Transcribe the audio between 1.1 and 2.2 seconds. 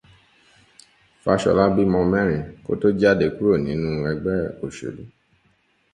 Fáṣolá bímọ